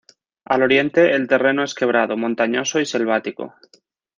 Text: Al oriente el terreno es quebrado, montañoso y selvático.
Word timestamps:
Al 0.45 0.63
oriente 0.63 1.13
el 1.13 1.27
terreno 1.27 1.63
es 1.63 1.75
quebrado, 1.75 2.17
montañoso 2.17 2.79
y 2.79 2.87
selvático. 2.87 3.53